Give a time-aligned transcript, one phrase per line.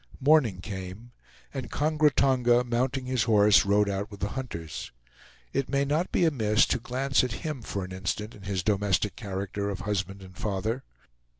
[0.19, 1.11] Morning came,
[1.53, 4.91] and Kongra Tonga, mounting his horse, rode out with the hunters.
[5.53, 9.15] It may not be amiss to glance at him for an instant in his domestic
[9.15, 10.81] character of husband and father.